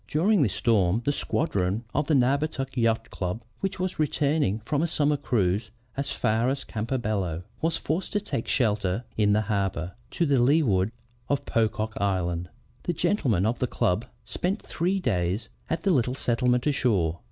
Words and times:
During 0.07 0.41
this 0.41 0.55
storm 0.55 1.03
the 1.05 1.11
squadron 1.11 1.83
of 1.93 2.07
the 2.07 2.15
Naugatuck 2.15 2.75
Yacht 2.75 3.11
Club, 3.11 3.43
which 3.59 3.79
was 3.79 3.99
returning 3.99 4.57
from 4.61 4.81
a 4.81 4.87
summer 4.87 5.15
cruise 5.15 5.69
as 5.95 6.09
far 6.11 6.49
as 6.49 6.63
Campobello, 6.63 7.43
was 7.61 7.77
forced 7.77 8.11
to 8.13 8.19
take 8.19 8.47
shelter 8.47 9.03
in 9.15 9.33
the 9.33 9.41
harbor 9.41 9.93
to 10.09 10.25
the 10.25 10.41
leeward 10.41 10.91
of 11.29 11.45
Pocock 11.45 11.93
Island. 11.97 12.49
The 12.81 12.93
gentlemen 12.93 13.45
of 13.45 13.59
the 13.59 13.67
club 13.67 14.05
spent 14.23 14.63
three 14.63 14.99
days 14.99 15.49
at 15.69 15.83
the 15.83 15.91
little 15.91 16.15
settlement 16.15 16.65
ashore. 16.65 17.19